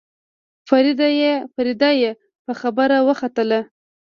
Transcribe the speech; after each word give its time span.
فريده 1.55 1.89
يې 2.03 2.09
په 2.45 2.53
خبره 2.61 2.97
وختله. 3.07 3.59